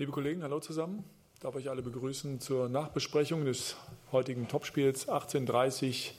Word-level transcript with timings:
Liebe 0.00 0.12
Kollegen, 0.12 0.42
hallo 0.42 0.60
zusammen. 0.60 1.04
Ich 1.34 1.40
darf 1.40 1.54
euch 1.56 1.68
alle 1.68 1.82
begrüßen 1.82 2.40
zur 2.40 2.70
Nachbesprechung 2.70 3.44
des 3.44 3.76
heutigen 4.12 4.48
Topspiels 4.48 5.10
1830 5.10 6.14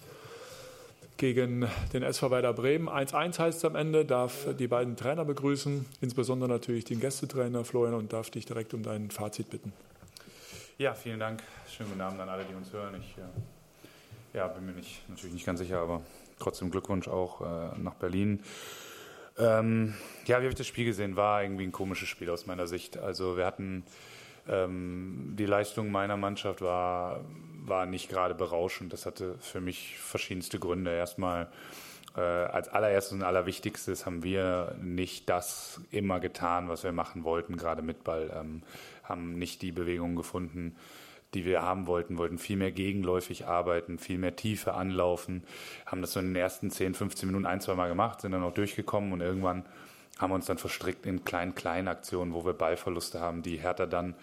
gegen 1.18 1.68
den 1.92 2.04
SV 2.04 2.30
Werder 2.30 2.54
Bremen. 2.54 2.88
1-1 2.88 3.40
heißt 3.40 3.58
es 3.58 3.66
am 3.66 3.76
Ende, 3.76 4.06
darf 4.06 4.46
die 4.60 4.68
beiden 4.68 4.98
Trainer 4.98 5.26
begrüßen, 5.26 5.88
insbesondere 6.00 6.48
natürlich 6.48 6.86
den 6.86 7.00
Gästetrainer 7.00 7.66
Florian 7.66 7.96
und 7.96 8.14
darf 8.14 8.30
dich 8.30 8.46
direkt 8.46 8.76
um 8.76 8.84
dein 8.84 9.10
Fazit 9.10 9.50
bitten. 9.50 9.74
Ja, 10.78 10.94
vielen 10.94 11.20
Dank. 11.20 11.42
Schönen 11.68 11.90
guten 11.90 12.02
Abend 12.02 12.20
an 12.20 12.30
alle, 12.30 12.46
die 12.46 12.54
uns 12.54 12.72
hören. 12.72 12.94
Ich 13.00 13.18
äh, 13.18 14.38
ja, 14.38 14.48
bin 14.48 14.64
mir 14.64 14.74
nicht, 14.74 15.10
natürlich 15.10 15.34
nicht 15.34 15.46
ganz 15.48 15.58
sicher, 15.58 15.80
aber 15.80 16.02
trotzdem 16.38 16.70
Glückwunsch 16.70 17.08
auch 17.08 17.42
äh, 17.42 17.80
nach 17.80 17.96
Berlin. 17.96 18.44
Ähm, 19.38 19.94
ja, 20.26 20.38
wie 20.38 20.44
habe 20.44 20.50
ich 20.50 20.56
das 20.56 20.68
Spiel 20.68 20.86
gesehen? 20.86 21.16
War 21.16 21.44
irgendwie 21.44 21.66
ein 21.66 21.72
komisches 21.72 22.10
Spiel 22.10 22.30
aus 22.30 22.46
meiner 22.46 22.68
Sicht. 22.68 22.98
Also 22.98 23.38
wir 23.38 23.46
hatten 23.46 23.84
ähm, 24.48 25.34
die 25.38 25.46
Leistung 25.46 25.92
meiner 25.92 26.18
Mannschaft 26.18 26.62
war, 26.62 27.22
war 27.64 27.86
nicht 27.86 28.10
gerade 28.10 28.36
berauschend. 28.36 28.94
Das 28.94 29.06
hatte 29.06 29.36
für 29.40 29.62
mich 29.62 29.98
verschiedenste 29.98 30.60
Gründe. 30.60 30.92
Erstmal 30.92 31.48
äh, 32.16 32.22
als 32.22 32.68
allererstes 32.68 33.14
und 33.14 33.24
allerwichtigstes 33.24 34.06
haben 34.06 34.24
wir 34.24 34.76
nicht 34.82 35.30
das 35.30 35.80
immer 35.92 36.20
getan, 36.20 36.68
was 36.68 36.84
wir 36.84 36.92
machen 36.92 37.24
wollten, 37.24 37.56
gerade 37.56 37.82
mit 37.82 38.04
Ball, 38.04 38.32
ähm, 38.36 38.64
haben 39.04 39.38
nicht 39.38 39.62
die 39.62 39.72
Bewegungen 39.72 40.16
gefunden, 40.16 40.76
die 41.34 41.46
wir 41.46 41.62
haben 41.62 41.88
wollten, 41.88 42.18
wollten 42.18 42.38
viel 42.38 42.58
mehr 42.58 42.72
gegenläufig 42.72 43.48
arbeiten, 43.48 44.00
viel 44.00 44.18
mehr 44.18 44.36
Tiefe 44.36 44.74
anlaufen, 44.74 45.44
haben 45.86 46.02
das 46.02 46.14
so 46.14 46.20
in 46.20 46.28
den 46.28 46.36
ersten 46.36 46.72
10, 46.72 46.94
15 46.94 47.28
Minuten 47.28 47.46
ein, 47.46 47.62
zwei 47.62 47.76
Mal 47.76 47.90
gemacht, 47.90 48.22
sind 48.22 48.32
dann 48.32 48.44
auch 48.44 48.54
durchgekommen 48.54 49.14
und 49.14 49.22
irgendwann 49.22 49.66
haben 50.20 50.32
wir 50.32 50.36
uns 50.36 50.46
dann 50.46 50.58
verstrickt 50.58 51.06
in 51.06 51.24
kleinen, 51.24 51.56
kleinen 51.56 51.88
Aktionen, 51.88 52.34
wo 52.34 52.46
wir 52.46 52.54
Ballverluste 52.54 53.20
haben, 53.20 53.42
die 53.42 53.58
Hertha 53.58 53.86
dann, 53.86 54.16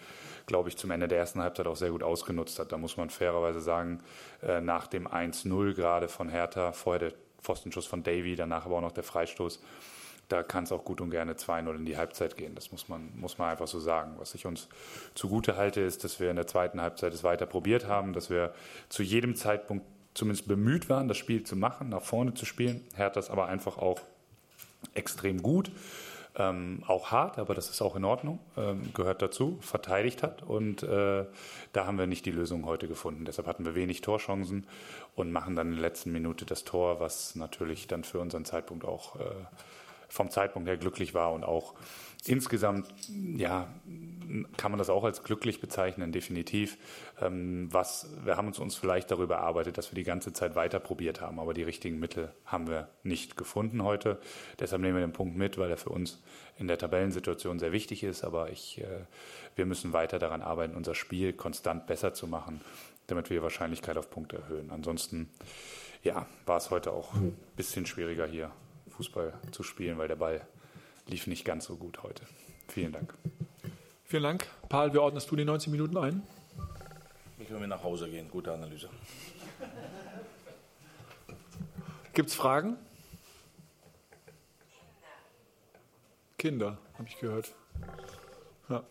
glaube 0.45 0.69
ich, 0.69 0.77
zum 0.77 0.91
Ende 0.91 1.07
der 1.07 1.17
ersten 1.17 1.41
Halbzeit 1.41 1.67
auch 1.67 1.75
sehr 1.75 1.91
gut 1.91 2.03
ausgenutzt 2.03 2.57
hat. 2.59 2.71
Da 2.71 2.77
muss 2.77 2.95
man 2.95 3.09
fairerweise 3.09 3.59
sagen, 3.59 3.99
äh, 4.41 4.61
nach 4.61 4.87
dem 4.87 5.07
1-0 5.07 5.73
gerade 5.73 6.07
von 6.07 6.29
Hertha, 6.29 6.71
vorher 6.71 6.99
der 7.09 7.13
Pfostenschuss 7.41 7.85
von 7.85 8.03
Davy, 8.03 8.35
danach 8.35 8.65
aber 8.65 8.77
auch 8.77 8.81
noch 8.81 8.91
der 8.91 9.03
Freistoß, 9.03 9.61
da 10.29 10.43
kann 10.43 10.63
es 10.63 10.71
auch 10.71 10.85
gut 10.85 11.01
und 11.01 11.09
gerne 11.09 11.33
2-0 11.33 11.75
in 11.75 11.85
die 11.85 11.97
Halbzeit 11.97 12.37
gehen. 12.37 12.55
Das 12.55 12.71
muss 12.71 12.87
man, 12.87 13.11
muss 13.15 13.37
man 13.37 13.49
einfach 13.49 13.67
so 13.67 13.79
sagen. 13.79 14.13
Was 14.17 14.35
ich 14.35 14.45
uns 14.45 14.69
zugute 15.15 15.57
halte, 15.57 15.81
ist, 15.81 16.03
dass 16.03 16.19
wir 16.19 16.29
in 16.29 16.35
der 16.35 16.47
zweiten 16.47 16.79
Halbzeit 16.79 17.13
es 17.13 17.23
weiter 17.23 17.47
probiert 17.47 17.87
haben, 17.87 18.13
dass 18.13 18.29
wir 18.29 18.53
zu 18.89 19.03
jedem 19.03 19.35
Zeitpunkt 19.35 19.85
zumindest 20.13 20.47
bemüht 20.47 20.89
waren, 20.89 21.07
das 21.07 21.17
Spiel 21.17 21.43
zu 21.43 21.55
machen, 21.55 21.89
nach 21.89 22.03
vorne 22.03 22.33
zu 22.35 22.45
spielen. 22.45 22.85
Hertha 22.95 23.19
ist 23.19 23.29
aber 23.29 23.47
einfach 23.47 23.77
auch 23.77 23.99
extrem 24.93 25.41
gut. 25.41 25.71
Ähm, 26.35 26.83
auch 26.87 27.11
hart, 27.11 27.39
aber 27.39 27.55
das 27.55 27.69
ist 27.69 27.81
auch 27.81 27.95
in 27.95 28.05
Ordnung, 28.05 28.39
ähm, 28.55 28.93
gehört 28.93 29.21
dazu, 29.21 29.57
verteidigt 29.61 30.21
hat. 30.21 30.43
Und 30.43 30.83
äh, 30.83 31.25
da 31.73 31.85
haben 31.85 31.97
wir 31.97 32.05
nicht 32.05 32.25
die 32.25 32.31
Lösung 32.31 32.65
heute 32.65 32.87
gefunden. 32.87 33.25
Deshalb 33.25 33.47
hatten 33.47 33.65
wir 33.65 33.73
wenig 33.73 34.01
Torchancen 34.01 34.67
und 35.15 35.31
machen 35.31 35.55
dann 35.55 35.69
in 35.69 35.73
der 35.73 35.81
letzten 35.81 36.11
Minute 36.11 36.45
das 36.45 36.63
Tor, 36.63 36.99
was 36.99 37.35
natürlich 37.35 37.87
dann 37.87 38.03
für 38.03 38.19
unseren 38.19 38.45
Zeitpunkt 38.45 38.85
auch 38.85 39.15
äh, 39.15 39.23
vom 40.09 40.29
Zeitpunkt 40.29 40.67
her 40.67 40.77
glücklich 40.77 41.13
war 41.13 41.31
und 41.33 41.43
auch 41.43 41.75
insgesamt, 42.25 42.87
ja, 43.37 43.73
kann 44.57 44.71
man 44.71 44.77
das 44.77 44.89
auch 44.89 45.03
als 45.03 45.23
glücklich 45.23 45.59
bezeichnen, 45.61 46.11
definitiv. 46.11 46.77
Ähm, 47.19 47.67
was, 47.71 48.09
wir 48.23 48.37
haben 48.37 48.47
uns, 48.47 48.59
uns 48.59 48.75
vielleicht 48.75 49.09
darüber 49.09 49.35
erarbeitet, 49.35 49.77
dass 49.77 49.91
wir 49.91 49.95
die 49.95 50.03
ganze 50.03 50.33
Zeit 50.33 50.55
weiter 50.55 50.79
probiert 50.79 51.21
haben, 51.21 51.39
aber 51.39 51.53
die 51.53 51.63
richtigen 51.63 51.99
Mittel 51.99 52.33
haben 52.45 52.67
wir 52.67 52.89
nicht 53.03 53.37
gefunden 53.37 53.83
heute. 53.83 54.19
Deshalb 54.59 54.81
nehmen 54.81 54.95
wir 54.95 55.05
den 55.05 55.13
Punkt 55.13 55.35
mit, 55.35 55.57
weil 55.57 55.71
er 55.71 55.77
für 55.77 55.89
uns 55.89 56.21
in 56.57 56.67
der 56.67 56.77
Tabellensituation 56.77 57.57
sehr 57.57 57.71
wichtig 57.71 58.03
ist. 58.03 58.23
Aber 58.23 58.51
ich, 58.51 58.79
äh, 58.81 59.05
wir 59.55 59.65
müssen 59.65 59.93
weiter 59.93 60.19
daran 60.19 60.41
arbeiten, 60.41 60.75
unser 60.75 60.95
Spiel 60.95 61.33
konstant 61.33 61.87
besser 61.87 62.13
zu 62.13 62.27
machen, 62.27 62.61
damit 63.07 63.29
wir 63.29 63.37
die 63.37 63.43
Wahrscheinlichkeit 63.43 63.97
auf 63.97 64.09
Punkte 64.09 64.37
erhöhen. 64.37 64.69
Ansonsten, 64.69 65.29
ja, 66.03 66.27
war 66.45 66.57
es 66.57 66.69
heute 66.69 66.91
auch 66.91 67.13
ein 67.13 67.35
bisschen 67.55 67.85
schwieriger 67.85 68.27
hier 68.27 68.51
Fußball 68.99 69.31
zu 69.51 69.63
spielen, 69.63 69.97
weil 69.97 70.09
der 70.09 70.17
Ball 70.17 70.45
lief 71.07 71.25
nicht 71.25 71.45
ganz 71.45 71.63
so 71.63 71.77
gut 71.77 72.03
heute. 72.03 72.23
Vielen 72.67 72.91
Dank. 72.91 73.13
Vielen 74.03 74.23
Dank. 74.23 74.45
Paul, 74.67 74.93
wie 74.93 74.97
ordnest 74.97 75.31
du 75.31 75.37
die 75.37 75.45
90 75.45 75.71
Minuten 75.71 75.95
ein? 75.95 76.21
Ich 77.37 77.49
will 77.49 77.59
mir 77.59 77.69
nach 77.69 77.81
Hause 77.81 78.09
gehen. 78.09 78.29
Gute 78.29 78.51
Analyse. 78.51 78.89
Gibt 82.13 82.27
es 82.27 82.35
Fragen? 82.35 82.75
Kinder, 86.37 86.77
habe 86.95 87.07
ich 87.07 87.17
gehört. 87.19 87.53
Ja. 88.67 88.83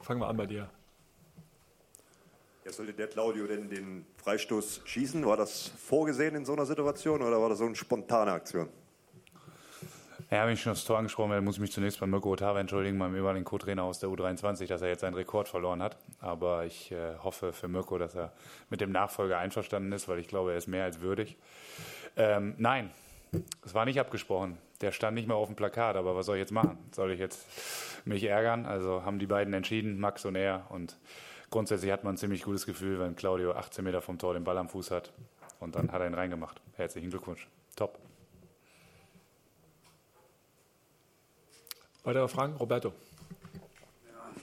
Fangen 0.00 0.22
wir 0.22 0.28
an 0.28 0.38
bei 0.38 0.46
dir. 0.46 0.70
Ja, 2.70 2.76
sollte 2.76 2.92
der 2.92 3.08
Claudio 3.08 3.48
denn 3.48 3.68
den 3.68 4.06
Freistoß 4.22 4.82
schießen? 4.84 5.26
War 5.26 5.36
das 5.36 5.72
vorgesehen 5.76 6.36
in 6.36 6.44
so 6.44 6.52
einer 6.52 6.64
Situation 6.64 7.20
oder 7.20 7.40
war 7.40 7.48
das 7.48 7.58
so 7.58 7.64
eine 7.64 7.74
spontane 7.74 8.30
Aktion? 8.30 8.68
Ja, 10.30 10.46
wenn 10.46 10.54
ich 10.54 10.62
schon 10.62 10.74
das 10.74 10.84
Tor 10.84 10.98
angesprochen 10.98 11.30
werde, 11.30 11.42
muss 11.44 11.56
ich 11.56 11.60
mich 11.60 11.72
zunächst 11.72 11.98
bei 11.98 12.06
Mirko 12.06 12.30
Otava 12.30 12.60
entschuldigen, 12.60 12.96
meinem 12.96 13.16
ehemaligen 13.16 13.44
Co-Trainer 13.44 13.82
aus 13.82 13.98
der 13.98 14.08
U23, 14.08 14.68
dass 14.68 14.82
er 14.82 14.88
jetzt 14.88 15.00
seinen 15.00 15.14
Rekord 15.14 15.48
verloren 15.48 15.82
hat. 15.82 15.96
Aber 16.20 16.64
ich 16.64 16.92
äh, 16.92 17.16
hoffe 17.18 17.52
für 17.52 17.66
Mirko, 17.66 17.98
dass 17.98 18.14
er 18.14 18.32
mit 18.68 18.80
dem 18.80 18.92
Nachfolger 18.92 19.38
einverstanden 19.38 19.90
ist, 19.90 20.06
weil 20.06 20.20
ich 20.20 20.28
glaube, 20.28 20.52
er 20.52 20.58
ist 20.58 20.68
mehr 20.68 20.84
als 20.84 21.00
würdig. 21.00 21.36
Ähm, 22.16 22.54
nein, 22.58 22.92
es 23.64 23.74
war 23.74 23.84
nicht 23.84 23.98
abgesprochen. 23.98 24.58
Der 24.80 24.92
stand 24.92 25.16
nicht 25.16 25.26
mehr 25.26 25.36
auf 25.36 25.48
dem 25.48 25.56
Plakat, 25.56 25.96
aber 25.96 26.14
was 26.14 26.26
soll 26.26 26.36
ich 26.36 26.40
jetzt 26.40 26.52
machen? 26.52 26.78
Soll 26.92 27.10
ich 27.10 27.18
jetzt 27.18 27.44
mich 28.04 28.22
ärgern? 28.22 28.64
Also 28.64 29.04
haben 29.04 29.18
die 29.18 29.26
beiden 29.26 29.54
entschieden, 29.54 29.98
Max 29.98 30.24
und 30.24 30.36
er. 30.36 30.66
Und 30.68 30.96
grundsätzlich 31.50 31.90
hat 31.90 32.04
man 32.04 32.14
ein 32.14 32.16
ziemlich 32.16 32.42
gutes 32.42 32.66
Gefühl, 32.66 32.98
wenn 33.00 33.16
Claudio 33.16 33.52
18 33.52 33.84
Meter 33.84 34.00
vom 34.00 34.18
Tor 34.18 34.34
den 34.34 34.44
Ball 34.44 34.56
am 34.58 34.68
Fuß 34.68 34.90
hat. 34.90 35.12
Und 35.58 35.74
dann 35.74 35.92
hat 35.92 36.00
er 36.00 36.06
ihn 36.06 36.14
reingemacht. 36.14 36.60
Herzlichen 36.76 37.10
Glückwunsch. 37.10 37.48
Top. 37.76 37.98
Weitere 42.02 42.28
Fragen? 42.28 42.54
Roberto. 42.56 42.92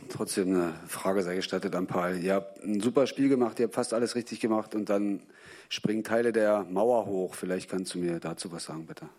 Trotzdem 0.09 0.53
eine 0.53 0.73
Frage 0.87 1.23
sei 1.23 1.35
gestattet 1.35 1.75
an 1.75 1.87
Paul. 1.87 2.17
Ihr 2.17 2.35
habt 2.35 2.63
ein 2.63 2.79
super 2.79 3.07
Spiel 3.07 3.29
gemacht, 3.29 3.59
ihr 3.59 3.65
habt 3.65 3.75
fast 3.75 3.93
alles 3.93 4.15
richtig 4.15 4.39
gemacht 4.39 4.75
und 4.75 4.89
dann 4.89 5.21
springen 5.69 6.03
Teile 6.03 6.31
der 6.31 6.63
Mauer 6.63 7.05
hoch. 7.07 7.33
Vielleicht 7.33 7.69
kannst 7.69 7.93
du 7.93 7.99
mir 7.99 8.19
dazu 8.19 8.51
was 8.51 8.65
sagen, 8.65 8.85
bitte. 8.85 9.09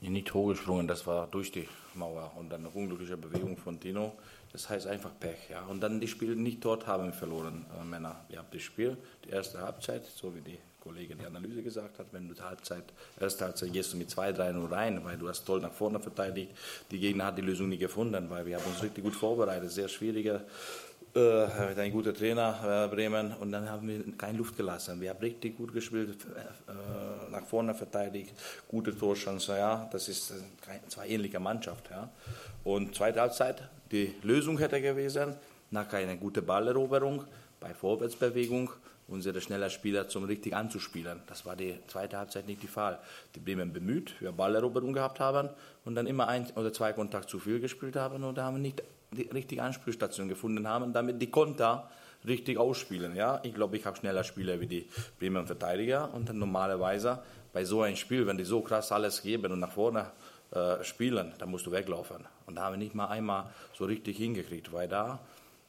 Nicht 0.00 0.32
hochgesprungen, 0.32 0.88
das 0.88 1.06
war 1.06 1.26
durch 1.26 1.52
die 1.52 1.68
Mauer 1.94 2.32
und 2.36 2.50
dann 2.50 2.60
eine 2.60 2.70
unglückliche 2.70 3.16
Bewegung 3.16 3.56
von 3.56 3.78
Dino. 3.78 4.14
Das 4.52 4.68
heißt 4.68 4.86
einfach 4.86 5.10
Pech. 5.20 5.50
Ja. 5.50 5.62
Und 5.66 5.80
dann 5.80 6.00
die 6.00 6.08
Spiele 6.08 6.34
nicht 6.34 6.64
dort 6.64 6.86
haben 6.86 7.12
verloren, 7.12 7.66
äh, 7.78 7.84
Männer. 7.84 8.24
Wir 8.28 8.38
haben 8.38 8.48
das 8.52 8.62
Spiel, 8.62 8.96
die 9.24 9.30
erste 9.30 9.60
Halbzeit, 9.60 10.04
so 10.04 10.34
wie 10.34 10.40
die 10.40 10.58
Kollegin 10.80 11.18
die 11.18 11.26
Analyse 11.26 11.62
gesagt 11.62 11.98
hat, 11.98 12.06
wenn 12.12 12.26
du 12.26 12.34
die 12.34 12.40
Halbzeit, 12.40 12.84
erste 13.20 13.44
Halbzeit 13.44 13.72
gehst 13.72 13.92
du 13.92 13.98
mit 13.98 14.08
2-3-0 14.08 14.70
rein, 14.70 15.04
weil 15.04 15.18
du 15.18 15.28
hast 15.28 15.44
toll 15.44 15.60
nach 15.60 15.72
vorne 15.72 16.00
verteidigt. 16.00 16.52
Die 16.90 16.98
Gegner 16.98 17.26
hat 17.26 17.38
die 17.38 17.42
Lösung 17.42 17.68
nicht 17.68 17.80
gefunden, 17.80 18.30
weil 18.30 18.46
wir 18.46 18.56
haben 18.56 18.64
uns 18.64 18.82
richtig 18.82 19.04
gut 19.04 19.14
vorbereitet. 19.14 19.70
Sehr 19.70 19.88
schwieriger 19.88 20.42
äh, 21.14 21.80
ein 21.80 21.92
guter 21.92 22.14
Trainer, 22.14 22.86
äh, 22.86 22.94
Bremen, 22.94 23.32
und 23.40 23.52
dann 23.52 23.68
haben 23.68 23.88
wir 23.88 24.16
keine 24.16 24.38
Luft 24.38 24.56
gelassen. 24.56 25.00
Wir 25.00 25.10
haben 25.10 25.20
richtig 25.20 25.56
gut 25.56 25.72
gespielt, 25.72 26.16
äh, 26.24 27.30
nach 27.30 27.46
vorne 27.46 27.74
verteidigt, 27.74 28.34
gute 28.68 28.96
Torchancen, 28.96 29.56
ja, 29.56 29.88
das 29.92 30.08
ist 30.08 30.30
äh, 30.30 30.34
zwei 30.88 31.08
ähnliche 31.08 31.40
Mannschaft, 31.40 31.90
ja. 31.90 32.10
Und 32.64 32.94
zweite 32.94 33.20
Halbzeit, 33.20 33.62
die 33.90 34.14
Lösung 34.22 34.58
hätte 34.58 34.80
gewesen, 34.80 35.34
nach 35.70 35.92
einer 35.92 36.16
guten 36.16 36.44
Balleroberung, 36.44 37.24
bei 37.58 37.74
Vorwärtsbewegung, 37.74 38.70
unsere 39.10 39.40
schneller 39.40 39.70
Spieler 39.70 40.08
zum 40.08 40.24
richtig 40.24 40.54
anzuspielen. 40.54 41.20
Das 41.26 41.44
war 41.44 41.56
die 41.56 41.78
zweite 41.88 42.16
Halbzeit 42.16 42.46
nicht 42.46 42.62
der 42.62 42.70
Fall. 42.70 42.98
Die 43.34 43.40
Bremen 43.40 43.72
bemüht, 43.72 44.14
wir 44.20 44.32
Balleroberung 44.32 44.92
gehabt 44.92 45.20
haben 45.20 45.50
und 45.84 45.96
dann 45.96 46.06
immer 46.06 46.28
ein 46.28 46.46
oder 46.54 46.72
zwei 46.72 46.92
Kontakt 46.92 47.28
zu 47.28 47.38
viel 47.38 47.60
gespielt 47.60 47.96
haben 47.96 48.22
und 48.22 48.38
haben 48.38 48.62
nicht 48.62 48.82
die 49.12 49.28
richtige 49.28 49.62
Anspielstation 49.62 50.28
gefunden 50.28 50.66
haben, 50.68 50.92
damit 50.92 51.20
die 51.20 51.30
Konter 51.30 51.88
richtig 52.26 52.58
ausspielen. 52.58 53.16
Ja? 53.16 53.40
Ich 53.42 53.54
glaube, 53.54 53.76
ich 53.76 53.86
habe 53.86 53.96
schneller 53.96 54.24
Spieler 54.24 54.60
wie 54.60 54.66
die 54.66 54.88
Bremen 55.18 55.46
Verteidiger 55.46 56.12
und 56.14 56.28
dann 56.28 56.38
normalerweise 56.38 57.22
bei 57.52 57.64
so 57.64 57.82
einem 57.82 57.96
Spiel, 57.96 58.26
wenn 58.26 58.38
die 58.38 58.44
so 58.44 58.60
krass 58.60 58.92
alles 58.92 59.22
geben 59.22 59.50
und 59.52 59.60
nach 59.60 59.72
vorne 59.72 60.10
äh, 60.52 60.82
spielen, 60.84 61.32
dann 61.38 61.50
musst 61.50 61.66
du 61.66 61.72
weglaufen. 61.72 62.24
Und 62.46 62.56
da 62.56 62.62
haben 62.62 62.74
wir 62.74 62.78
nicht 62.78 62.94
mal 62.94 63.06
einmal 63.06 63.46
so 63.76 63.84
richtig 63.84 64.16
hingekriegt, 64.16 64.72
weil 64.72 64.88
da 64.88 65.18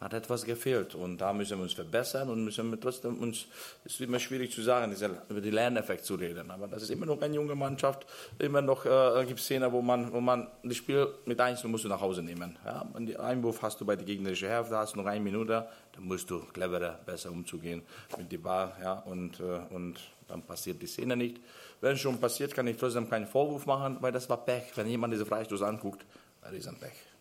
hat 0.02 0.14
etwas 0.14 0.44
gefehlt. 0.44 0.96
Und 0.96 1.20
da 1.20 1.32
müssen 1.32 1.60
wir 1.60 1.64
uns 1.64 1.74
verbessern 1.74 2.30
und 2.30 2.44
müssen 2.44 2.72
wir 2.72 2.80
trotzdem 2.80 3.20
uns, 3.20 3.46
es 3.86 3.94
ist 3.94 4.02
immer 4.02 4.20
schwierig 4.20 4.52
zu 4.52 4.64
sagen, 4.64 4.94
über 5.30 5.42
den 5.42 5.54
Lerneffekt 5.54 6.04
zu 6.04 6.16
reden. 6.16 6.50
Aber 6.50 6.68
das 6.68 6.82
ist 6.82 6.90
immer 6.90 7.06
noch 7.06 7.22
eine 7.22 7.36
junge 7.36 7.54
Mannschaft. 7.54 8.08
Immer 8.40 8.64
noch 8.64 8.86
äh, 8.86 9.24
gibt 9.26 9.40
es 9.40 9.46
Szenen, 9.46 9.72
wo 9.72 9.82
man, 9.82 10.12
wo 10.12 10.20
man 10.20 10.48
das 10.64 10.76
Spiel 10.76 11.08
mit 11.26 11.40
1 11.40 11.64
musst 11.66 11.86
du 11.86 11.88
nach 11.88 12.02
Hause 12.02 12.24
nehmen. 12.24 12.58
Ja? 12.66 12.84
Und 12.94 13.06
den 13.06 13.18
Einwurf 13.18 13.62
hast 13.62 13.80
du 13.80 13.86
bei 13.86 13.96
der 13.96 14.06
gegnerischen 14.06 14.50
Hälfte, 14.50 14.76
hast 14.76 14.96
noch 14.96 15.06
eine 15.06 15.24
Minute, 15.24 15.68
dann 15.94 16.04
musst 16.04 16.30
du 16.32 16.40
cleverer, 16.40 17.00
besser 17.06 17.30
umzugehen 17.32 17.84
mit 18.18 18.32
dem 18.32 18.42
Ball. 18.42 18.74
Ja? 18.82 18.94
Und, 18.94 19.40
äh, 19.40 19.60
und 19.70 20.00
dann 20.28 20.42
passiert 20.42 20.82
die 20.82 20.88
Szene 20.88 21.16
nicht. 21.16 21.40
Wenn 21.80 21.96
schon 21.96 22.20
passiert, 22.20 22.56
kann 22.56 22.66
ich 22.66 22.78
trotzdem 22.78 23.08
keinen 23.08 23.28
Vorwurf 23.28 23.68
machen, 23.68 23.98
weil 24.02 24.12
das 24.12 24.28
war 24.28 24.44
Pech. 24.44 24.72
Wenn 24.76 24.88
jemand 24.88 25.14
diese 25.14 25.28
Freistoß 25.28 25.62
anguckt, 25.62 26.06
das 26.42 26.54
ist 26.54 26.68
ein 26.68 26.76
Pech. 26.76 27.12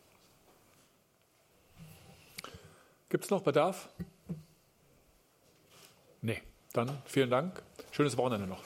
Gibt 3.11 3.25
es 3.25 3.31
noch 3.31 3.43
Bedarf? 3.43 3.91
Nee. 6.23 6.41
Dann 6.73 7.03
vielen 7.05 7.31
Dank. 7.31 7.63
Schönes 7.91 8.17
Wochenende 8.17 8.47
noch. 8.47 8.63